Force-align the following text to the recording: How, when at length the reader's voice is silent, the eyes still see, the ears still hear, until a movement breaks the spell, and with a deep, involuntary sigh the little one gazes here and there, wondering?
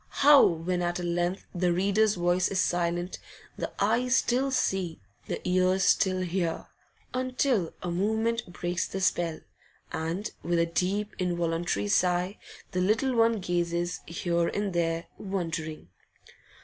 How, 0.23 0.43
when 0.43 0.81
at 0.81 0.97
length 0.97 1.45
the 1.53 1.71
reader's 1.71 2.15
voice 2.15 2.47
is 2.47 2.59
silent, 2.59 3.19
the 3.55 3.71
eyes 3.77 4.15
still 4.15 4.49
see, 4.49 4.99
the 5.27 5.47
ears 5.47 5.83
still 5.83 6.21
hear, 6.21 6.65
until 7.13 7.75
a 7.83 7.91
movement 7.91 8.51
breaks 8.51 8.87
the 8.87 8.99
spell, 8.99 9.41
and 9.93 10.31
with 10.41 10.57
a 10.57 10.65
deep, 10.65 11.13
involuntary 11.19 11.87
sigh 11.87 12.39
the 12.71 12.81
little 12.81 13.15
one 13.15 13.37
gazes 13.41 13.99
here 14.07 14.47
and 14.47 14.73
there, 14.73 15.05
wondering? 15.19 15.89